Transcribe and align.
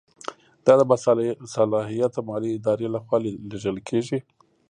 دا 0.65 0.73
د 0.79 0.81
باصلاحیته 0.89 2.19
مالي 2.27 2.49
ادارې 2.53 2.87
له 2.93 2.99
خوا 3.05 3.17
لیږل 3.51 3.77
کیږي. 3.89 4.19